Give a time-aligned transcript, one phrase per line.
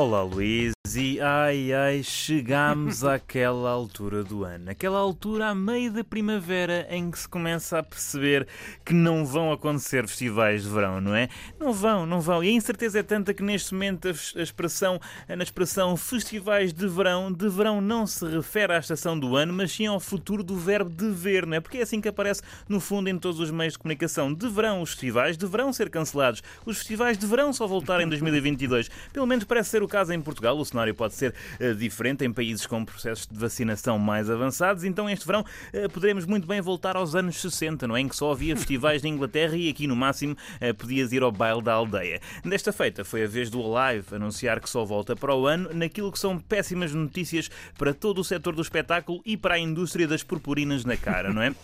[0.00, 6.02] Olá Luís, e ai ai, chegámos àquela altura do ano, aquela altura a meio da
[6.02, 8.48] primavera em que se começa a perceber
[8.82, 11.28] que não vão acontecer festivais de verão, não é?
[11.58, 12.42] Não vão, não vão.
[12.42, 14.98] E a incerteza é tanta que neste momento a expressão,
[15.28, 19.72] na expressão festivais de verão, de verão não se refere à estação do ano, mas
[19.72, 21.60] sim ao futuro do verbo dever, não é?
[21.60, 24.32] Porque é assim que aparece no fundo em todos os meios de comunicação.
[24.32, 26.42] Deverão os festivais, deverão ser cancelados.
[26.64, 28.90] Os festivais deverão só voltar em 2022.
[29.12, 30.58] Pelo menos parece ser o caso em Portugal.
[30.58, 34.84] O cenário pode ser uh, diferente em países com processos de vacinação mais avançados.
[34.84, 38.00] Então, este verão, uh, poderemos muito bem voltar aos anos 60, não é?
[38.00, 41.32] Em que só havia festivais na Inglaterra e aqui, no máximo, uh, podias ir ao
[41.32, 42.20] baile da aldeia.
[42.44, 46.12] Desta feita, foi a vez do Alive anunciar que só volta para o ano naquilo
[46.12, 50.22] que são péssimas notícias para todo o setor do espetáculo e para a indústria das
[50.22, 51.54] purpurinas na cara, não é?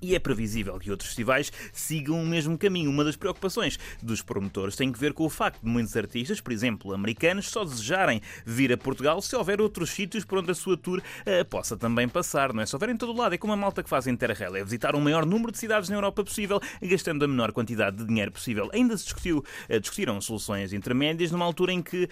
[0.00, 2.90] E é previsível que outros festivais sigam o mesmo caminho.
[2.90, 6.52] Uma das preocupações dos promotores tem que ver com o facto de muitos artistas, por
[6.52, 10.76] exemplo, americanos, só desejarem vir a Portugal se houver outros sítios por onde a sua
[10.76, 12.66] tour uh, possa também passar, não é?
[12.66, 14.94] Se houver em todo o lado, é como a malta que faz Interrail, é visitar
[14.94, 18.70] o maior número de cidades na Europa possível, gastando a menor quantidade de dinheiro possível.
[18.72, 22.08] Ainda se discutiu, uh, discutiram soluções intermédias numa altura em que uh,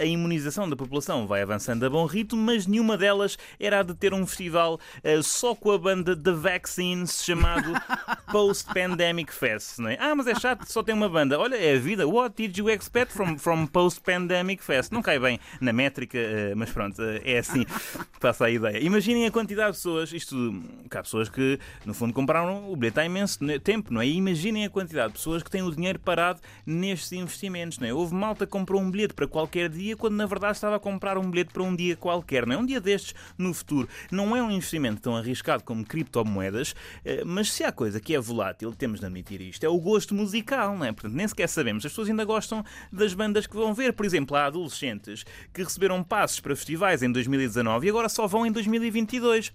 [0.00, 3.94] a imunização da população vai avançando a bom ritmo, mas nenhuma delas era a de
[3.94, 4.78] ter um festival
[5.22, 7.72] só com a banda The Vaccines chamado
[8.30, 9.96] Post Pandemic Fest, não é?
[10.00, 11.38] Ah, mas é chato, só tem uma banda.
[11.38, 12.06] Olha, é a vida.
[12.06, 14.00] What did you expect from, from Post
[14.42, 14.92] Pandemic Fest?
[14.92, 17.64] Não cai bem na métrica, eh, mas pronto, eh, é assim,
[18.20, 18.78] passa a ideia.
[18.82, 23.00] Imaginem a quantidade de pessoas, isto, cá há pessoas que no fundo compraram o bilhete
[23.00, 24.06] há imenso tempo, não é?
[24.06, 27.94] E imaginem a quantidade de pessoas que têm o dinheiro parado nestes investimentos, não é?
[27.94, 31.16] Houve malta que comprou um bilhete para qualquer dia quando na verdade estava a comprar
[31.16, 32.58] um bilhete para um dia qualquer, não é?
[32.58, 33.88] Um dia destes no futuro.
[34.10, 38.18] Não é um investimento tão arriscado como criptomoedas, eh, mas se há coisa que é
[38.18, 40.92] volátil, temos de admitir isto, é o gosto musical, não é?
[40.92, 41.86] Portanto, nem sequer sabemos.
[41.86, 43.92] As pessoas ainda gostam das bandas que vão ver.
[43.92, 48.46] Por exemplo, há adolescentes que receberam passos para festivais em 2019 e agora só vão
[48.46, 49.52] em 2022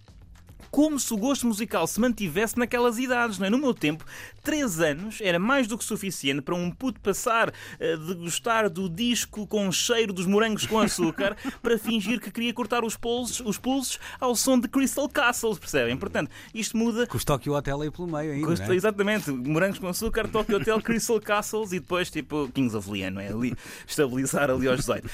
[0.72, 3.50] como se o gosto musical se mantivesse naquelas idades, não é?
[3.50, 4.06] No meu tempo,
[4.44, 9.46] 3 anos era mais do que suficiente para um puto passar a degustar do disco
[9.48, 13.58] com o cheiro dos morangos com açúcar para fingir que queria cortar os pulsos, os
[13.58, 15.98] pulsos ao som de Crystal Castles, percebem?
[15.98, 17.08] Portanto, isto muda.
[17.08, 18.64] Com os Tokyo Hotel aí pelo meio ainda.
[18.64, 18.76] é?
[18.76, 23.22] Exatamente, morangos com açúcar, Tokyo Hotel, Crystal Castles e depois tipo Kings of Leon, não
[23.22, 23.30] é?
[23.30, 25.06] Ali, estabilizar ali aos 18.
[25.06, 25.10] Uh,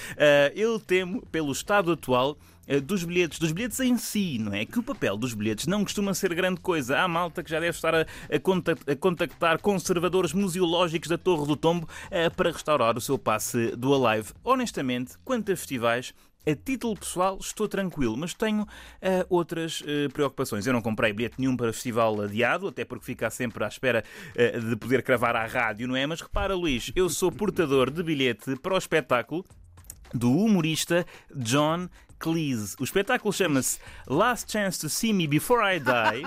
[0.56, 2.53] eu temo, pelo estado atual, eh,
[2.84, 4.66] dos bilhetes, dos bilhetes em si, não é?
[4.66, 7.00] Que o papel dos bilhetes não costuma ser grande coisa.
[7.00, 11.88] Há malta que já deve estar a, a contactar conservadores museológicos da Torre do Tombo
[11.88, 14.32] uh, para restaurar o seu passe do Alive.
[14.44, 16.14] Honestamente, quanto a festivais,
[16.46, 18.68] a título pessoal, estou tranquilo, mas tenho uh,
[19.30, 20.68] outras uh, preocupações.
[20.68, 24.70] Eu não comprei bilhete nenhum para festival adiado, até porque fica sempre à espera uh,
[24.70, 26.06] de poder cravar à rádio, não é?
[26.06, 29.46] Mas repara, Luís, eu sou portador de bilhete para o espetáculo
[30.14, 31.88] do humorista John
[32.24, 32.78] Cleese.
[32.80, 36.26] O espetáculo chama-se Last Chance to See Me Before I Die.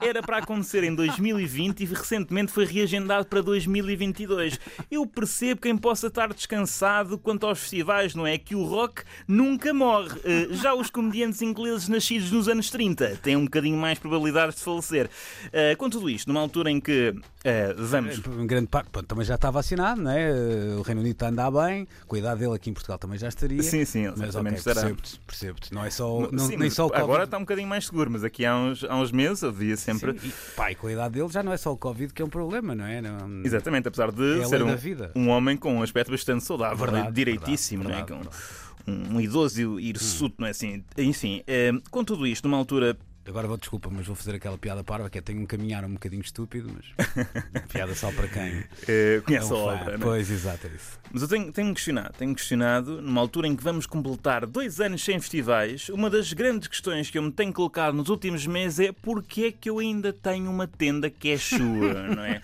[0.00, 4.60] Era para acontecer em 2020 e recentemente foi reagendado para 2022.
[4.88, 8.38] Eu percebo quem possa estar descansado quanto aos festivais, não é?
[8.38, 10.16] Que o rock nunca morre.
[10.24, 14.62] Eh, já os comediantes ingleses nascidos nos anos 30 têm um bocadinho mais probabilidades de
[14.62, 15.10] falecer.
[15.52, 18.20] Eh, com tudo isto, numa altura em que Uh, vamos.
[18.38, 20.30] Em grande parte, também já está vacinado, não é?
[20.78, 23.60] O Reino Unido está a andar bem, cuidado dele aqui em Portugal também já estaria.
[23.64, 25.72] Sim, sim, mas okay, percebo-te, percebo-te.
[25.72, 27.04] Não é só, não, sim, nem só o Covid.
[27.04, 30.18] Agora está um bocadinho mais seguro, mas aqui há uns, há uns meses havia sempre.
[30.18, 32.20] Sim, e, pá, e com a idade dele já não é só o Covid que
[32.20, 33.00] é um problema, não é?
[33.00, 34.76] Não, Exatamente, apesar de é ser um,
[35.16, 38.20] um, homem com um aspecto bastante saudável, verdade, direitíssimo, verdade, não é?
[38.20, 38.42] Verdade,
[38.86, 40.36] um, um, idoso hirsuto, hum.
[40.40, 40.84] não é assim?
[40.98, 44.82] Enfim, eh, com tudo isto, numa altura Agora vou, desculpa, mas vou fazer aquela piada
[44.82, 46.86] parva que é tenho um caminhar um bocadinho estúpido, mas
[47.70, 49.92] piada só para quem é, conhece é um a obra.
[49.92, 50.04] Né?
[50.04, 50.98] Pois, exato, é isso.
[51.12, 55.04] Mas eu tenho, tenho questionado, tenho questionado, numa altura em que vamos completar dois anos
[55.04, 58.92] sem festivais, uma das grandes questões que eu me tenho colocado nos últimos meses é
[58.92, 62.40] porque é que eu ainda tenho uma tenda que é chua, não é?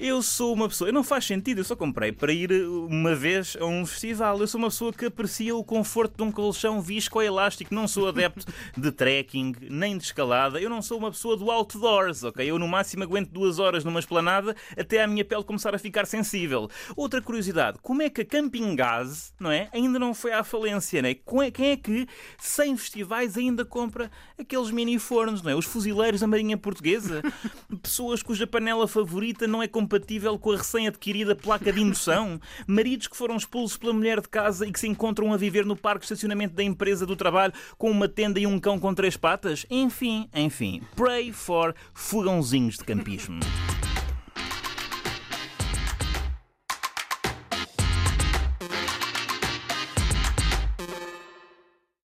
[0.00, 2.50] Eu sou uma pessoa, eu não faz sentido, eu só comprei para ir
[2.88, 4.40] uma vez a um festival.
[4.40, 7.86] Eu sou uma pessoa que aprecia o conforto de um colchão visco ou elástico, não
[7.86, 10.60] sou adepto de trekking, nem de escalada.
[10.60, 12.48] Eu não sou uma pessoa do outdoors, ok?
[12.48, 16.06] Eu no máximo aguento duas horas numa esplanada até a minha pele começar a ficar
[16.06, 16.68] sensível.
[16.96, 19.68] Outra curiosidade, como é que a Camping Gas, não é?
[19.72, 21.14] Ainda não foi à falência, não é?
[21.50, 22.06] Quem é que,
[22.38, 25.54] sem festivais, ainda compra aqueles mini fornos, não é?
[25.54, 27.22] Os fuzileiros da Marinha Portuguesa?
[27.82, 32.40] Pessoas cuja panela favorita não é compatível com a recém-adquirida placa de indução?
[32.66, 35.76] Maridos que foram expulsos pela mulher de casa e que se encontram a viver no
[35.76, 39.16] parque de estacionamento da empresa do trabalho com uma tenda e um cão com três
[39.16, 39.66] patas?
[39.70, 43.40] Enfim, Enfim, enfim, pray for fogãozinhos de campismo.